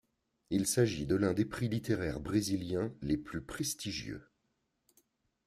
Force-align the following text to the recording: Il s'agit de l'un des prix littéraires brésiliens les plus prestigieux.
Il 0.49 0.65
s'agit 0.65 1.05
de 1.05 1.15
l'un 1.15 1.31
des 1.31 1.45
prix 1.45 1.69
littéraires 1.69 2.19
brésiliens 2.19 2.91
les 3.03 3.17
plus 3.19 3.43
prestigieux. 3.43 4.23